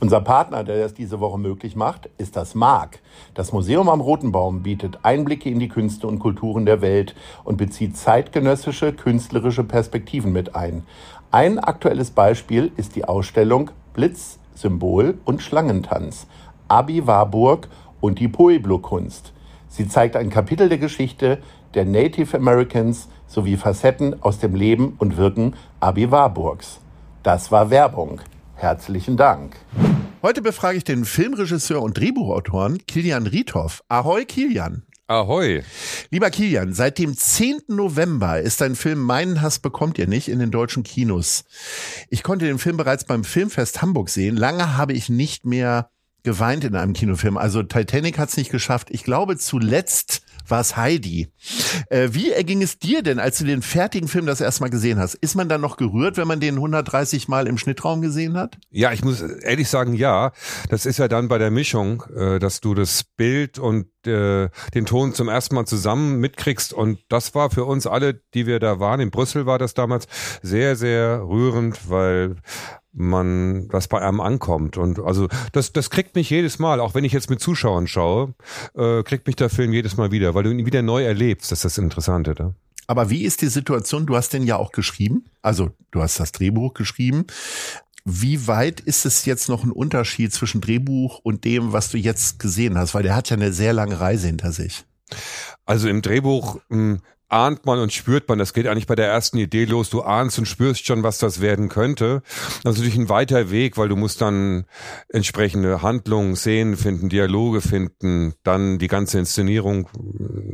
[0.00, 3.00] Unser Partner, der das diese Woche möglich macht, ist das MARC.
[3.34, 7.56] Das Museum am Roten Baum bietet Einblicke in die Künste und Kulturen der Welt und
[7.56, 10.84] bezieht zeitgenössische künstlerische Perspektiven mit ein.
[11.32, 16.28] Ein aktuelles Beispiel ist die Ausstellung Blitz, Symbol und Schlangentanz.
[16.68, 17.68] Abi Warburg
[18.00, 19.32] und die Pueblo-Kunst.
[19.66, 21.38] Sie zeigt ein Kapitel der Geschichte
[21.74, 26.80] der Native Americans sowie Facetten aus dem Leben und Wirken Abi Warburgs.
[27.24, 28.20] Das war Werbung.
[28.58, 29.54] Herzlichen Dank.
[30.20, 33.84] Heute befrage ich den Filmregisseur und Drehbuchautoren Kilian Riethoff.
[33.88, 34.82] Ahoi Kilian.
[35.06, 35.62] Ahoi.
[36.10, 37.60] Lieber Kilian, seit dem 10.
[37.68, 41.44] November ist dein Film Meinen Hass bekommt ihr nicht in den deutschen Kinos.
[42.10, 44.36] Ich konnte den Film bereits beim Filmfest Hamburg sehen.
[44.36, 45.90] Lange habe ich nicht mehr
[46.24, 47.36] geweint in einem Kinofilm.
[47.36, 48.88] Also Titanic hat es nicht geschafft.
[48.90, 51.28] Ich glaube zuletzt war es Heidi.
[51.90, 54.98] Äh, wie erging es dir denn, als du den fertigen Film das erste Mal gesehen
[54.98, 55.14] hast?
[55.14, 58.58] Ist man dann noch gerührt, wenn man den 130 Mal im Schnittraum gesehen hat?
[58.70, 60.32] Ja, ich muss ehrlich sagen, ja.
[60.68, 64.86] Das ist ja dann bei der Mischung, äh, dass du das Bild und äh, den
[64.86, 66.72] Ton zum ersten Mal zusammen mitkriegst.
[66.72, 70.06] Und das war für uns alle, die wir da waren, in Brüssel war das damals,
[70.42, 72.36] sehr, sehr rührend, weil
[72.98, 74.76] man das bei einem ankommt.
[74.76, 78.34] Und also das, das kriegt mich jedes Mal, auch wenn ich jetzt mit Zuschauern schaue,
[78.74, 81.52] äh, kriegt mich der Film jedes Mal wieder, weil du ihn wieder neu erlebst.
[81.52, 82.54] Das ist das Interessante da.
[82.86, 84.06] Aber wie ist die Situation?
[84.06, 85.26] Du hast den ja auch geschrieben.
[85.42, 87.26] Also du hast das Drehbuch geschrieben.
[88.04, 92.38] Wie weit ist es jetzt noch ein Unterschied zwischen Drehbuch und dem, was du jetzt
[92.38, 92.94] gesehen hast?
[92.94, 94.86] Weil der hat ja eine sehr lange Reise hinter sich.
[95.66, 98.38] Also im Drehbuch mh, hm, ahnt man und spürt man.
[98.38, 99.90] Das geht eigentlich bei der ersten Idee los.
[99.90, 102.22] Du ahnst und spürst schon, was das werden könnte.
[102.62, 104.64] Das ist natürlich ein weiter Weg, weil du musst dann
[105.08, 109.88] entsprechende Handlungen, Szenen finden, Dialoge finden, dann die ganze Inszenierung,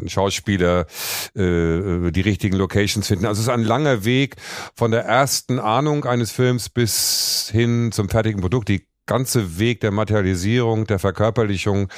[0.06, 0.86] Schauspieler,
[1.34, 3.26] äh, die richtigen Locations finden.
[3.26, 4.36] Also es ist ein langer Weg
[4.74, 8.68] von der ersten Ahnung eines Films bis hin zum fertigen Produkt.
[8.68, 11.88] Die ganze Weg der Materialisierung, der Verkörperlichung.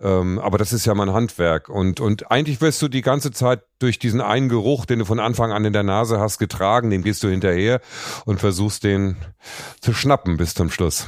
[0.00, 1.68] Ähm, aber das ist ja mein Handwerk.
[1.68, 5.20] Und, und eigentlich wirst du die ganze Zeit durch diesen einen Geruch, den du von
[5.20, 7.80] Anfang an in der Nase hast, getragen, dem gehst du hinterher
[8.24, 9.16] und versuchst den
[9.80, 11.06] zu schnappen bis zum Schluss.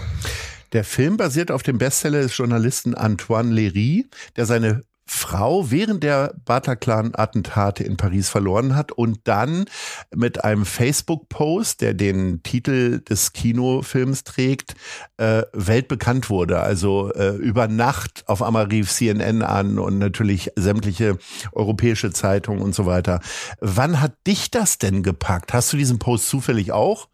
[0.73, 4.05] Der Film basiert auf dem Bestseller des Journalisten Antoine Léry,
[4.37, 9.65] der seine Frau während der Bataclan-Attentate in Paris verloren hat und dann
[10.15, 14.77] mit einem Facebook-Post, der den Titel des Kinofilms trägt,
[15.17, 16.61] äh, weltbekannt wurde.
[16.61, 21.19] Also äh, über Nacht auf einmal rief CNN an und natürlich sämtliche
[21.53, 23.19] europäische Zeitungen und so weiter.
[23.61, 25.53] Wann hat dich das denn gepackt?
[25.53, 27.09] Hast du diesen Post zufällig auch?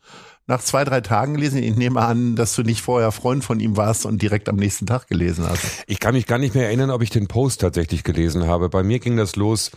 [0.47, 1.63] Nach zwei, drei Tagen gelesen.
[1.63, 4.87] Ich nehme an, dass du nicht vorher Freund von ihm warst und direkt am nächsten
[4.87, 5.65] Tag gelesen hast.
[5.87, 8.69] Ich kann mich gar nicht mehr erinnern, ob ich den Post tatsächlich gelesen habe.
[8.69, 9.73] Bei mir ging das los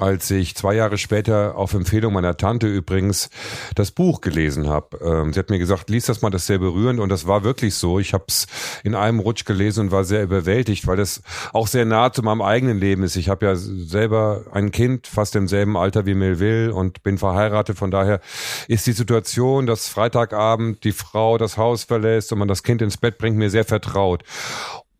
[0.00, 3.30] als ich zwei Jahre später auf Empfehlung meiner Tante übrigens
[3.74, 4.98] das Buch gelesen habe.
[5.02, 7.44] Ähm, sie hat mir gesagt, lies das mal, das ist sehr berührend und das war
[7.44, 7.98] wirklich so.
[7.98, 8.46] Ich habe es
[8.82, 11.22] in einem Rutsch gelesen und war sehr überwältigt, weil das
[11.52, 13.16] auch sehr nah zu meinem eigenen Leben ist.
[13.16, 17.78] Ich habe ja selber ein Kind, fast im selben Alter wie Melville und bin verheiratet.
[17.78, 18.20] Von daher
[18.68, 22.96] ist die Situation, dass Freitagabend die Frau das Haus verlässt und man das Kind ins
[22.96, 24.24] Bett bringt, mir sehr vertraut.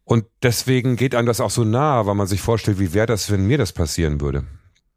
[0.04, 3.30] Und deswegen geht einem das auch so nah, weil man sich vorstellt, wie wäre das,
[3.30, 4.44] wenn mir das passieren würde.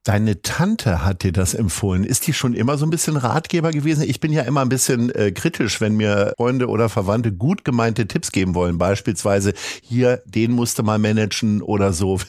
[0.03, 2.03] Deine Tante hat dir das empfohlen.
[2.03, 4.03] Ist die schon immer so ein bisschen Ratgeber gewesen?
[4.03, 8.05] Ich bin ja immer ein bisschen äh, kritisch, wenn mir Freunde oder Verwandte gut gemeinte
[8.05, 8.77] Tipps geben wollen.
[8.77, 12.19] Beispielsweise hier, den musste mal managen oder so.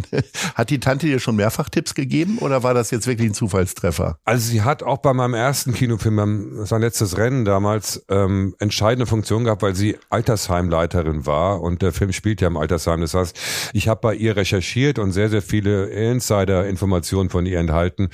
[0.54, 4.16] hat die Tante dir schon mehrfach Tipps gegeben oder war das jetzt wirklich ein Zufallstreffer?
[4.24, 9.42] Also sie hat auch bei meinem ersten Kinofilm, sein letztes Rennen damals, ähm, entscheidende Funktion
[9.42, 13.00] gehabt, weil sie Altersheimleiterin war und der Film spielt ja im Altersheim.
[13.00, 13.36] Das heißt,
[13.72, 18.08] ich habe bei ihr recherchiert und sehr, sehr viele Insider-Informationen Informationen von ihr enthalten,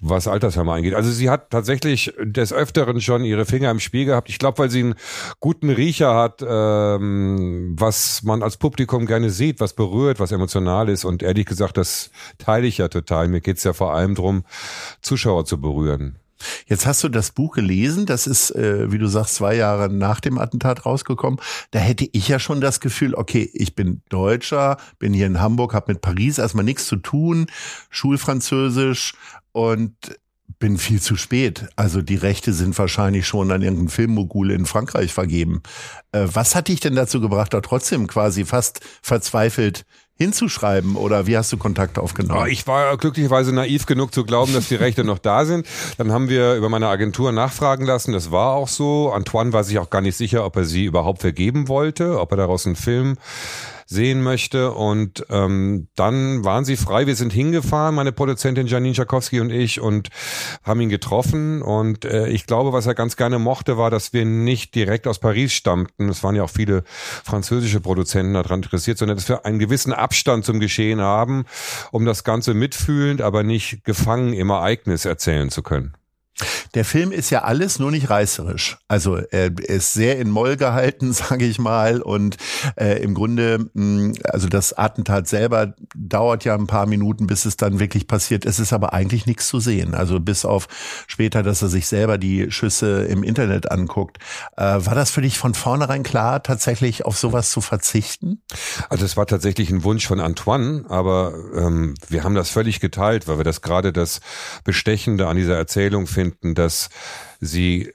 [0.00, 0.94] was Altersheime angeht.
[0.94, 4.28] Also sie hat tatsächlich des Öfteren schon ihre Finger im Spiel gehabt.
[4.28, 4.94] Ich glaube, weil sie einen
[5.40, 11.04] guten Riecher hat, ähm, was man als Publikum gerne sieht, was berührt, was emotional ist.
[11.04, 13.28] Und ehrlich gesagt, das teile ich ja total.
[13.28, 14.44] Mir geht's ja vor allem drum,
[15.00, 16.18] Zuschauer zu berühren.
[16.66, 20.20] Jetzt hast du das Buch gelesen, das ist, äh, wie du sagst, zwei Jahre nach
[20.20, 21.40] dem Attentat rausgekommen.
[21.70, 25.74] Da hätte ich ja schon das Gefühl, okay, ich bin Deutscher, bin hier in Hamburg,
[25.74, 27.46] habe mit Paris erstmal nichts zu tun,
[27.90, 29.14] Schulfranzösisch
[29.52, 29.94] und
[30.58, 31.66] bin viel zu spät.
[31.76, 35.62] Also die Rechte sind wahrscheinlich schon an irgendeinen Filmmogul in Frankreich vergeben.
[36.12, 39.84] Äh, was hat dich denn dazu gebracht, da trotzdem quasi fast verzweifelt
[40.18, 42.40] hinzuschreiben oder wie hast du Kontakt aufgenommen?
[42.42, 45.66] Oh, ich war glücklicherweise naiv genug zu glauben, dass die Rechte noch da sind.
[45.98, 48.12] Dann haben wir über meine Agentur nachfragen lassen.
[48.12, 49.12] Das war auch so.
[49.12, 52.38] Antoine war sich auch gar nicht sicher, ob er sie überhaupt vergeben wollte, ob er
[52.38, 53.18] daraus einen Film
[53.86, 54.72] sehen möchte.
[54.72, 57.06] Und ähm, dann waren sie frei.
[57.06, 60.08] Wir sind hingefahren, meine Produzentin Janine Schakowski und ich, und
[60.62, 61.62] haben ihn getroffen.
[61.62, 65.20] Und äh, ich glaube, was er ganz gerne mochte, war, dass wir nicht direkt aus
[65.20, 66.08] Paris stammten.
[66.08, 70.44] Es waren ja auch viele französische Produzenten daran interessiert, sondern dass wir einen gewissen Abstand
[70.44, 71.44] zum Geschehen haben,
[71.92, 75.94] um das Ganze mitfühlend, aber nicht gefangen im Ereignis erzählen zu können.
[76.74, 78.78] Der Film ist ja alles nur nicht reißerisch.
[78.88, 82.02] Also er ist sehr in Moll gehalten, sage ich mal.
[82.02, 82.36] Und
[82.76, 87.56] äh, im Grunde, mh, also das Attentat selber dauert ja ein paar Minuten, bis es
[87.56, 88.44] dann wirklich passiert.
[88.44, 89.94] Es ist aber eigentlich nichts zu sehen.
[89.94, 90.68] Also bis auf
[91.06, 94.18] später, dass er sich selber die Schüsse im Internet anguckt.
[94.56, 98.42] Äh, war das für dich von vornherein klar, tatsächlich auf sowas zu verzichten?
[98.90, 103.26] Also es war tatsächlich ein Wunsch von Antoine, aber ähm, wir haben das völlig geteilt,
[103.28, 104.20] weil wir das gerade das
[104.64, 106.88] Bestechende an dieser Erzählung finden, dass
[107.40, 107.92] sie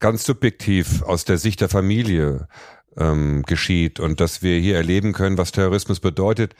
[0.00, 2.48] ganz subjektiv aus der Sicht der Familie
[2.96, 6.54] ähm, geschieht und dass wir hier erleben können, was Terrorismus bedeutet,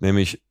[0.00, 0.42] nämlich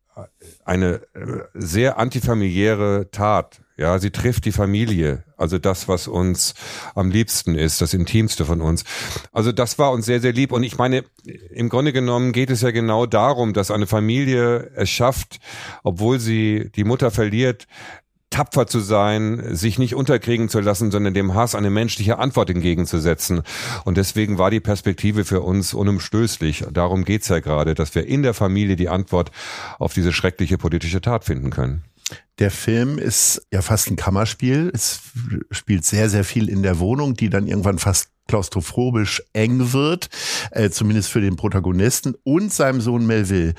[0.64, 3.62] eine äh, sehr antifamiliäre Tat.
[3.76, 6.54] Ja, sie trifft die Familie, also das, was uns
[6.94, 8.84] am liebsten ist, das Intimste von uns.
[9.32, 10.52] Also das war uns sehr, sehr lieb.
[10.52, 11.04] Und ich meine,
[11.50, 15.40] im Grunde genommen geht es ja genau darum, dass eine Familie es schafft,
[15.82, 17.66] obwohl sie die Mutter verliert,
[18.34, 23.44] tapfer zu sein, sich nicht unterkriegen zu lassen, sondern dem Hass eine menschliche Antwort entgegenzusetzen.
[23.86, 26.66] Und deswegen war die Perspektive für uns unumstößlich.
[26.72, 29.32] Darum geht's ja gerade, dass wir in der Familie die Antwort
[29.78, 31.84] auf diese schreckliche politische Tat finden können.
[32.40, 34.72] Der Film ist ja fast ein Kammerspiel.
[34.74, 35.02] Es
[35.52, 40.10] spielt sehr, sehr viel in der Wohnung, die dann irgendwann fast klaustrophobisch eng wird,
[40.50, 43.54] äh, zumindest für den Protagonisten und seinem Sohn Melville.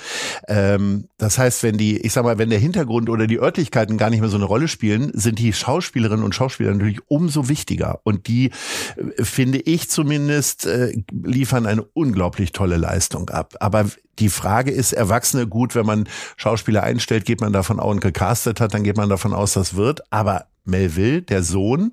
[0.49, 4.11] Ähm, das heißt, wenn die, ich sag mal, wenn der Hintergrund oder die Örtlichkeiten gar
[4.11, 8.00] nicht mehr so eine Rolle spielen, sind die Schauspielerinnen und Schauspieler natürlich umso wichtiger.
[8.03, 8.50] Und die,
[8.97, 10.93] äh, finde ich zumindest, äh,
[11.23, 13.55] liefern eine unglaublich tolle Leistung ab.
[13.61, 13.87] Aber
[14.19, 18.61] die Frage ist, Erwachsene, gut, wenn man Schauspieler einstellt, geht man davon aus und gecastet
[18.61, 20.03] hat, dann geht man davon aus, das wird.
[20.11, 21.93] Aber Melville, der Sohn,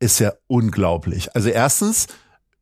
[0.00, 1.34] ist ja unglaublich.
[1.34, 2.08] Also erstens,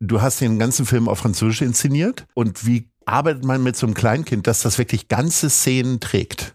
[0.00, 3.94] du hast den ganzen Film auf Französisch inszeniert und wie arbeitet man mit so einem
[3.94, 6.54] Kleinkind, dass das wirklich ganze Szenen trägt?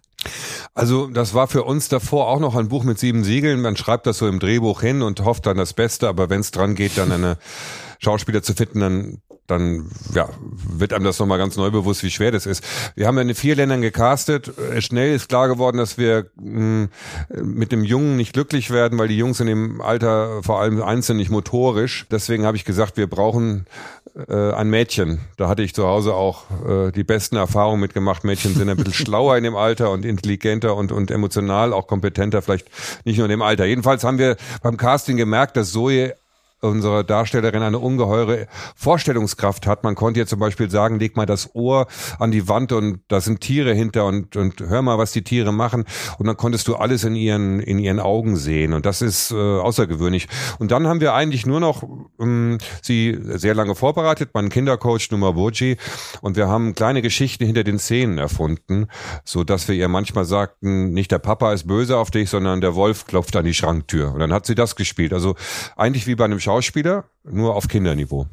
[0.74, 3.62] Also das war für uns davor auch noch ein Buch mit sieben Siegeln.
[3.62, 6.52] Man schreibt das so im Drehbuch hin und hofft dann das Beste, aber wenn es
[6.52, 7.38] dran geht, dann eine
[8.00, 12.32] Schauspieler zu finden, dann dann ja, wird einem das nochmal ganz neu bewusst, wie schwer
[12.32, 12.64] das ist.
[12.96, 14.52] Wir haben ja in vier Ländern gecastet.
[14.58, 16.90] Äh, schnell ist klar geworden, dass wir mh,
[17.30, 20.82] hm, mit dem Jungen nicht glücklich werden, weil die Jungs in dem Alter vor allem
[20.82, 22.06] einzeln nicht motorisch.
[22.10, 23.68] Deswegen habe ich gesagt, wir brauchen
[24.28, 25.20] äh, ein Mädchen.
[25.38, 28.24] Da hatte ich zu Hause auch äh, die besten Erfahrungen mitgemacht.
[28.24, 32.42] Mädchen sind ein bisschen schlauer in dem Alter und intelligenter und, und emotional auch kompetenter,
[32.42, 32.68] vielleicht
[33.06, 33.66] nicht nur in dem Alter.
[33.66, 36.16] Jedenfalls haben wir beim Casting gemerkt, dass Zoe
[36.62, 39.84] unsere Darstellerin eine ungeheure Vorstellungskraft hat.
[39.84, 41.88] Man konnte ihr zum Beispiel sagen, leg mal das Ohr
[42.20, 45.52] an die Wand und da sind Tiere hinter und, und hör mal, was die Tiere
[45.52, 45.86] machen.
[46.18, 48.74] Und dann konntest du alles in ihren, in ihren Augen sehen.
[48.74, 50.28] Und das ist äh, außergewöhnlich.
[50.60, 51.84] Und dann haben wir eigentlich nur noch
[52.20, 55.78] ähm, sie sehr lange vorbereitet, meinen Kindercoach Numa Boji.
[56.22, 58.88] Und wir haben kleine Geschichten hinter den Szenen erfunden,
[59.24, 62.76] so dass wir ihr manchmal sagten, nicht der Papa ist böse auf dich, sondern der
[62.76, 64.14] Wolf klopft an die Schranktür.
[64.14, 65.14] Und dann hat sie das gespielt.
[65.14, 65.36] Also
[65.76, 68.28] eigentlich wie bei einem Schauspieler, nur auf Kinderniveau.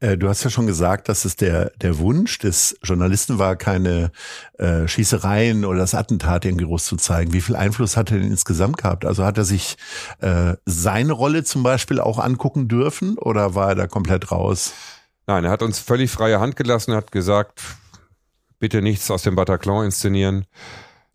[0.00, 4.10] Äh, du hast ja schon gesagt, dass es der, der Wunsch des Journalisten war, keine
[4.58, 7.34] äh, Schießereien oder das Attentat irgendwie groß zu zeigen.
[7.34, 9.04] Wie viel Einfluss hat er denn insgesamt gehabt?
[9.04, 9.76] Also hat er sich
[10.20, 14.72] äh, seine Rolle zum Beispiel auch angucken dürfen oder war er da komplett raus?
[15.26, 17.60] Nein, er hat uns völlig freie Hand gelassen, hat gesagt,
[18.58, 20.46] bitte nichts aus dem Bataclan inszenieren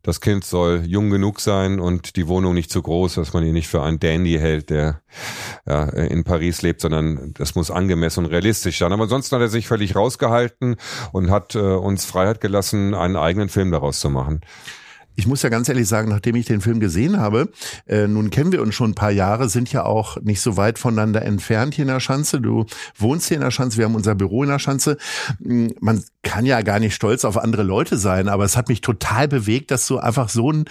[0.03, 3.53] das Kind soll jung genug sein und die Wohnung nicht zu groß, dass man ihn
[3.53, 5.01] nicht für einen Dandy hält, der
[5.67, 8.91] ja, in Paris lebt, sondern das muss angemessen und realistisch sein.
[8.91, 10.75] Aber ansonsten hat er sich völlig rausgehalten
[11.11, 14.41] und hat äh, uns Freiheit gelassen, einen eigenen Film daraus zu machen
[15.15, 17.51] ich muss ja ganz ehrlich sagen, nachdem ich den Film gesehen habe,
[17.85, 20.79] äh, nun kennen wir uns schon ein paar Jahre, sind ja auch nicht so weit
[20.79, 22.41] voneinander entfernt hier in der Schanze.
[22.41, 22.65] Du
[22.97, 24.97] wohnst hier in der Schanze, wir haben unser Büro in der Schanze.
[25.43, 28.81] Hm, man kann ja gar nicht stolz auf andere Leute sein, aber es hat mich
[28.81, 30.65] total bewegt, dass du einfach so ein,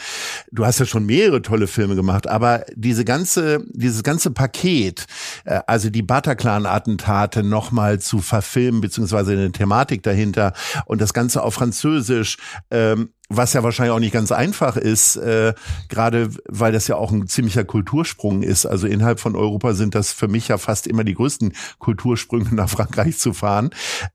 [0.52, 5.07] du hast ja schon mehrere tolle Filme gemacht, aber diese ganze, dieses ganze Paket,
[5.45, 10.52] äh, also die Bataclan-Attentate nochmal zu verfilmen, beziehungsweise eine Thematik dahinter
[10.87, 12.37] und das Ganze auf Französisch,
[12.71, 15.54] ähm, was ja wahrscheinlich auch nicht ganz einfach ist, äh,
[15.88, 18.66] gerade weil das ja auch ein ziemlicher Kultursprung ist.
[18.66, 22.69] Also innerhalb von Europa sind das für mich ja fast immer die größten Kultursprünge nach
[22.69, 23.71] Frankreich zu fahren.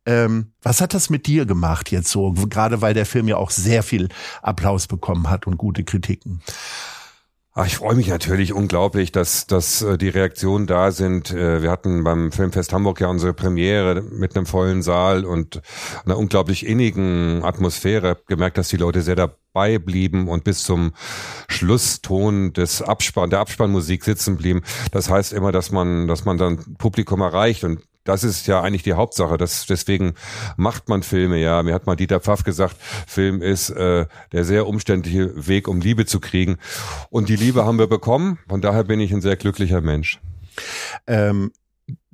[0.06, 3.52] Ähm, was hat das mit dir gemacht jetzt so, gerade weil der Film ja auch
[3.52, 4.10] sehr viel
[4.42, 6.42] Applaus bekommen hat und gute Kritiken?
[7.58, 11.32] Ach, ich freue mich natürlich unglaublich, dass, dass äh, die Reaktionen da sind.
[11.32, 15.62] Äh, wir hatten beim Filmfest Hamburg ja unsere Premiere mit einem vollen Saal und
[16.04, 18.18] einer unglaublich innigen Atmosphäre.
[18.28, 20.92] Gemerkt, dass die Leute sehr dabei blieben und bis zum
[21.48, 24.62] Schlusston des Abspann, der Abspannmusik sitzen blieben.
[24.92, 28.84] Das heißt immer, dass man, dass man dann Publikum erreicht und das ist ja eigentlich
[28.84, 29.36] die Hauptsache.
[29.38, 30.14] Das, deswegen
[30.56, 31.62] macht man Filme, ja.
[31.64, 36.06] Mir hat mal Dieter Pfaff gesagt, Film ist äh, der sehr umständliche Weg, um Liebe
[36.06, 36.58] zu kriegen.
[37.10, 38.40] Und die Liebe haben wir bekommen.
[38.48, 40.22] Von daher bin ich ein sehr glücklicher Mensch.
[41.08, 41.52] Ähm,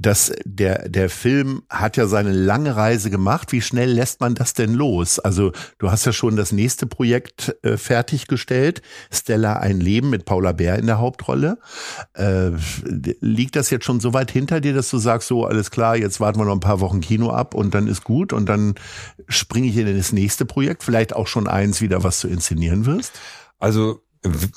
[0.01, 3.51] dass der, der Film hat ja seine lange Reise gemacht.
[3.51, 5.20] Wie schnell lässt man das denn los?
[5.20, 8.82] Also du hast ja schon das nächste Projekt äh, fertiggestellt.
[9.12, 11.60] Stella ein Leben mit Paula Bär in der Hauptrolle.
[12.13, 12.51] Äh,
[12.84, 16.20] liegt das jetzt schon so weit hinter dir, dass du sagst, so alles klar, jetzt
[16.20, 18.75] warten wir noch ein paar Wochen Kino ab und dann ist gut und dann
[19.28, 23.13] springe ich in das nächste Projekt, vielleicht auch schon eins wieder, was du inszenieren wirst?
[23.60, 24.01] Also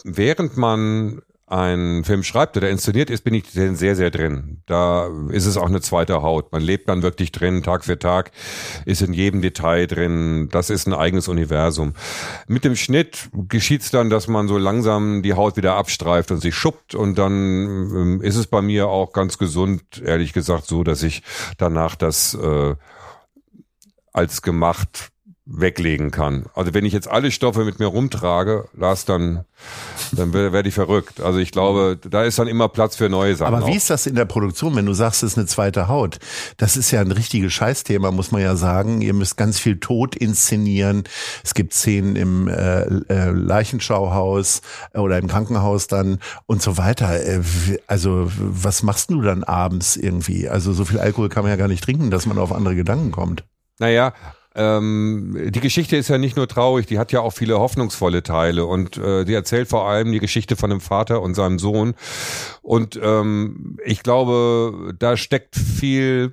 [0.05, 4.63] während man ein Film schreibt oder inszeniert ist, bin ich sehr, sehr drin.
[4.67, 6.53] Da ist es auch eine zweite Haut.
[6.53, 8.31] Man lebt dann wirklich drin, Tag für Tag,
[8.87, 10.49] ist in jedem Detail drin.
[10.51, 11.93] Das ist ein eigenes Universum.
[12.47, 16.39] Mit dem Schnitt geschieht es dann, dass man so langsam die Haut wieder abstreift und
[16.39, 20.83] sich schuppt und dann ähm, ist es bei mir auch ganz gesund, ehrlich gesagt, so,
[20.83, 21.23] dass ich
[21.59, 22.75] danach das äh,
[24.13, 25.11] als gemacht
[25.47, 26.47] weglegen kann.
[26.55, 29.45] Also wenn ich jetzt alle Stoffe mit mir rumtrage, Lars, dann,
[30.13, 31.21] dann werde ich verrückt.
[31.21, 33.55] Also ich glaube, da ist dann immer Platz für neue Sachen.
[33.55, 33.77] Aber wie auch.
[33.77, 36.19] ist das in der Produktion, wenn du sagst, es ist eine zweite Haut?
[36.57, 39.03] Das ist ja ein richtiges Scheißthema, muss man ja sagen.
[39.03, 41.05] Ihr müsst ganz viel Tod inszenieren.
[41.43, 44.63] Es gibt Szenen im äh, äh, Leichenschauhaus
[44.95, 47.23] oder im Krankenhaus dann und so weiter.
[47.23, 47.43] Äh,
[47.87, 50.49] also was machst du dann abends irgendwie?
[50.49, 53.11] Also so viel Alkohol kann man ja gar nicht trinken, dass man auf andere Gedanken
[53.11, 53.45] kommt.
[53.79, 54.15] Naja,
[54.55, 58.67] ähm, die Geschichte ist ja nicht nur traurig, die hat ja auch viele hoffnungsvolle Teile
[58.67, 61.95] und äh, die erzählt vor allem die Geschichte von dem Vater und seinem Sohn.
[62.63, 66.33] Und ähm, ich glaube, da steckt viel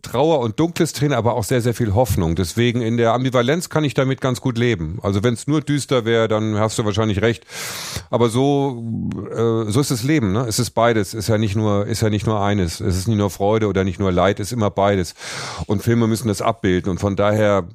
[0.00, 2.36] Trauer und Dunkles drin, aber auch sehr, sehr viel Hoffnung.
[2.36, 5.00] Deswegen in der Ambivalenz kann ich damit ganz gut leben.
[5.02, 7.44] Also wenn es nur düster wäre, dann hast du wahrscheinlich recht.
[8.08, 10.32] Aber so, äh, so ist das Leben.
[10.32, 10.46] Ne?
[10.46, 11.14] Es ist beides.
[11.14, 12.80] Ist ja nicht nur, ist ja nicht nur eines.
[12.80, 14.38] Es ist nicht nur Freude oder nicht nur Leid.
[14.38, 15.14] Es ist immer beides.
[15.66, 16.88] Und Filme müssen das abbilden.
[16.88, 17.66] Und von daher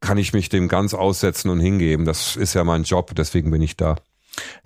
[0.00, 2.04] kann ich mich dem ganz aussetzen und hingeben.
[2.04, 3.12] Das ist ja mein Job.
[3.14, 3.96] Deswegen bin ich da.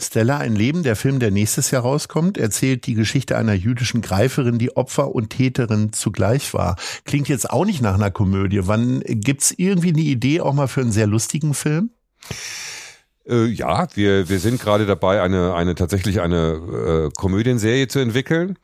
[0.01, 4.59] Stella, ein Leben, der Film, der nächstes Jahr rauskommt, erzählt die Geschichte einer jüdischen Greiferin,
[4.59, 6.77] die Opfer und Täterin zugleich war.
[7.05, 8.61] Klingt jetzt auch nicht nach einer Komödie.
[8.67, 11.91] Wann gibt's irgendwie eine Idee auch mal für einen sehr lustigen Film?
[13.29, 18.59] Äh, ja, wir, wir sind gerade dabei, eine, eine tatsächlich eine äh, Komödienserie zu entwickeln.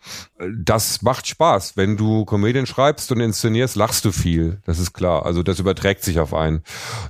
[0.57, 1.77] Das macht Spaß.
[1.77, 4.61] Wenn du Komödien schreibst und inszenierst, lachst du viel.
[4.65, 5.27] Das ist klar.
[5.27, 6.63] Also das überträgt sich auf einen.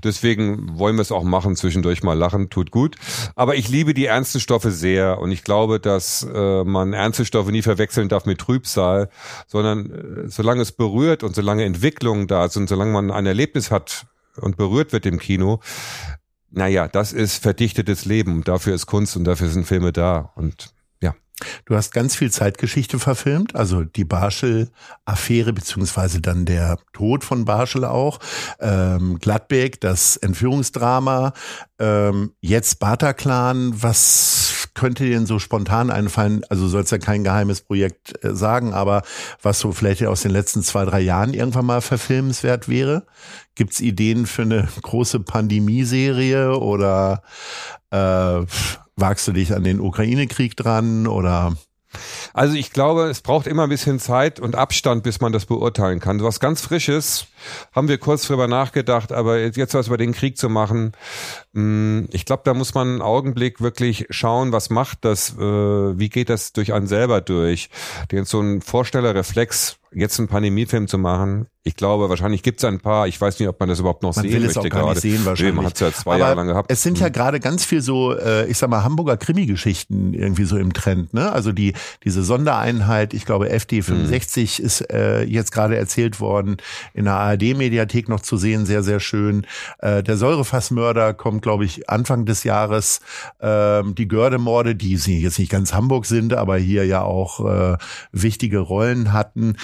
[0.02, 2.96] Deswegen wollen wir es auch machen, zwischendurch mal lachen, tut gut.
[3.36, 7.52] Aber ich liebe die ernsten Stoffe sehr und ich glaube, dass äh, man ernste Stoffe
[7.52, 9.08] nie verwechseln darf mit Trübsal,
[9.46, 13.70] sondern äh, solange es berührt und solange Entwicklung da ist und solange man ein Erlebnis
[13.70, 14.06] hat,
[14.40, 15.60] und berührt wird im Kino,
[16.54, 18.44] naja, das ist verdichtetes Leben.
[18.44, 20.32] Dafür ist Kunst und dafür sind Filme da.
[20.36, 21.14] Und ja.
[21.64, 27.84] Du hast ganz viel Zeitgeschichte verfilmt, also die Barschel-Affäre, beziehungsweise dann der Tod von Barschel
[27.84, 28.20] auch,
[28.60, 31.32] ähm, Gladbeck, das Entführungsdrama,
[31.78, 33.82] ähm, jetzt Bataclan.
[33.82, 36.42] Was könnte dir denn so spontan einfallen?
[36.48, 39.02] Also soll es ja kein geheimes Projekt äh, sagen, aber
[39.42, 43.06] was so vielleicht aus den letzten zwei, drei Jahren irgendwann mal verfilmenswert wäre?
[43.54, 47.22] Gibt's Ideen für eine große Pandemieserie oder
[47.90, 48.44] äh,
[48.96, 51.56] wagst du dich an den Ukraine-Krieg dran oder?
[52.32, 56.00] Also ich glaube, es braucht immer ein bisschen Zeit und Abstand, bis man das beurteilen
[56.00, 56.22] kann.
[56.22, 57.26] Was ganz Frisches
[57.72, 60.92] haben wir kurz drüber nachgedacht, aber jetzt was über den Krieg zu machen,
[61.52, 66.08] mm, ich glaube, da muss man einen Augenblick wirklich schauen, was macht das, äh, wie
[66.08, 67.70] geht das durch einen selber durch.
[68.10, 72.78] Den so ein Vorstellerreflex jetzt einen Pandemiefilm zu machen, ich glaube, wahrscheinlich gibt es ein
[72.78, 73.08] paar.
[73.08, 74.82] Ich weiß nicht, ob man das überhaupt noch man sehen will möchte es auch gar
[74.82, 74.92] gerade.
[74.92, 75.54] Nicht sehen wahrscheinlich.
[75.54, 76.70] man hat es ja zwei Aber Jahre lang gehabt.
[76.70, 77.12] Es sind ja hm.
[77.14, 81.14] gerade ganz viel so, äh, ich sag mal, Hamburger Krimi-Geschichten irgendwie so im Trend.
[81.14, 81.32] Ne?
[81.32, 81.72] Also die
[82.04, 84.66] diese Sondereinheit, ich glaube, FD 65 hm.
[84.66, 86.58] ist äh, jetzt gerade erzählt worden
[86.92, 89.46] in der ARD-Mediathek noch zu sehen, sehr sehr schön.
[89.78, 93.00] Äh, der Säurefassmörder kommt, glaube ich, Anfang des Jahres.
[93.40, 97.76] Ähm, die Gördemorde, die jetzt nicht ganz Hamburg sind, aber hier ja auch äh,
[98.12, 99.56] wichtige Rollen hatten.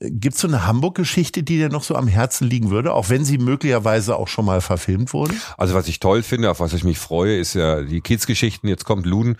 [0.00, 3.38] Gibt's so eine Hamburg-Geschichte, die dir noch so am Herzen liegen würde, auch wenn sie
[3.38, 5.34] möglicherweise auch schon mal verfilmt wurde?
[5.56, 8.68] Also was ich toll finde, auf was ich mich freue, ist ja die Kids-Geschichten.
[8.68, 9.36] Jetzt kommt Luden.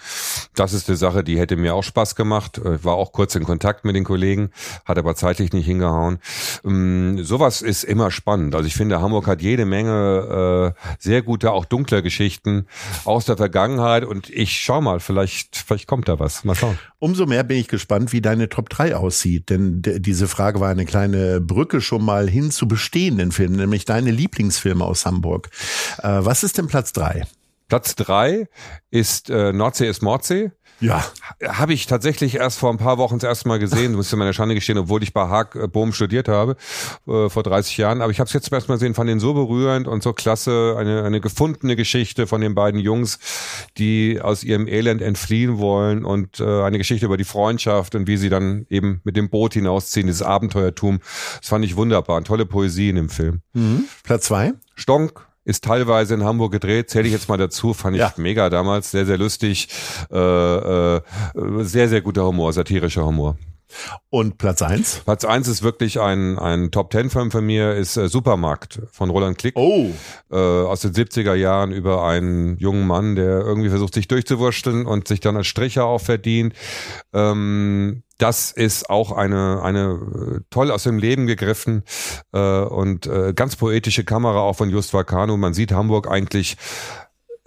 [0.54, 2.58] Das ist eine Sache, die hätte mir auch Spaß gemacht.
[2.58, 4.50] Ich war auch kurz in Kontakt mit den Kollegen,
[4.84, 6.18] hat aber zeitlich nicht hingehauen.
[6.64, 8.54] Ähm, sowas ist immer spannend.
[8.54, 12.66] Also ich finde, Hamburg hat jede Menge äh, sehr gute, auch dunkle Geschichten
[13.04, 16.44] aus der Vergangenheit und ich schau mal, vielleicht, vielleicht kommt da was.
[16.44, 16.78] Mal schauen.
[16.98, 20.84] Umso mehr bin ich gespannt, wie deine Top 3 aussieht, denn diese Frage war eine
[20.84, 25.50] kleine Brücke schon mal hin zu bestehenden Filmen, nämlich deine Lieblingsfilme aus Hamburg.
[25.98, 27.24] Äh, was ist denn Platz 3?
[27.68, 28.46] Platz 3
[28.90, 30.52] ist äh, Nordsee ist Mordsee.
[30.84, 31.02] Ja.
[31.42, 34.34] Habe ich tatsächlich erst vor ein paar Wochen das erste Mal gesehen, muss ich meine
[34.34, 36.56] Schande gestehen, obwohl ich bei Haag äh, Bohm studiert habe,
[37.06, 38.02] äh, vor 30 Jahren.
[38.02, 40.12] Aber ich habe es jetzt zum ersten Mal gesehen, fand den so berührend und so
[40.12, 43.18] klasse, eine, eine gefundene Geschichte von den beiden Jungs,
[43.78, 48.18] die aus ihrem Elend entfliehen wollen und äh, eine Geschichte über die Freundschaft und wie
[48.18, 51.00] sie dann eben mit dem Boot hinausziehen, dieses Abenteuertum.
[51.40, 52.18] Das fand ich wunderbar.
[52.18, 53.40] Und tolle Poesie in dem Film.
[53.54, 53.84] Mhm.
[54.02, 54.52] Platz zwei?
[54.74, 58.12] Stonk, ist teilweise in Hamburg gedreht, zähle ich jetzt mal dazu, fand ich ja.
[58.16, 59.68] mega damals, sehr, sehr lustig,
[60.10, 61.00] äh, äh,
[61.60, 63.36] sehr, sehr guter Humor, satirischer Humor.
[64.10, 65.02] Und Platz eins?
[65.04, 69.56] Platz eins ist wirklich ein, ein Top-Ten-Film von mir, ist äh, Supermarkt von Roland Klick.
[69.56, 69.90] Oh.
[70.30, 75.08] Äh, aus den 70er Jahren über einen jungen Mann, der irgendwie versucht, sich durchzuwurschteln und
[75.08, 76.54] sich dann als Stricher auch verdient.
[77.12, 81.82] Ähm, das ist auch eine, eine äh, toll aus dem Leben gegriffen
[82.32, 85.36] äh, und äh, ganz poetische Kamera auch von Just Vacano.
[85.36, 86.56] Man sieht Hamburg eigentlich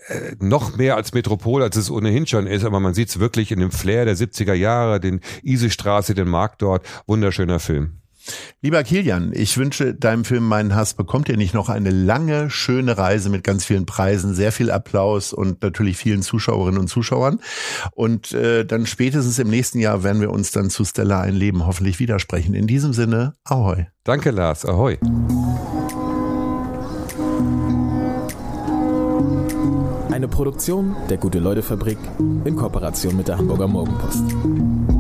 [0.08, 3.52] äh, noch mehr als Metropol, als es ohnehin schon ist, aber man sieht es wirklich
[3.52, 6.86] in dem Flair der 70er Jahre, den Isestraße, den Markt dort.
[7.06, 8.02] Wunderschöner Film.
[8.62, 12.98] Lieber Kilian, ich wünsche deinem Film Meinen Hass bekommt ihr nicht noch eine lange, schöne
[12.98, 17.40] Reise mit ganz vielen Preisen, sehr viel Applaus und natürlich vielen Zuschauerinnen und Zuschauern.
[17.92, 21.66] Und äh, dann spätestens im nächsten Jahr werden wir uns dann zu Stella ein Leben
[21.66, 22.54] hoffentlich widersprechen.
[22.54, 23.88] In diesem Sinne, ahoi.
[24.04, 24.66] Danke, Lars.
[24.66, 24.98] Ahoi.
[30.12, 32.00] Eine Produktion der Gute-Leute-Fabrik
[32.46, 34.97] in Kooperation mit der Hamburger Morgenpost.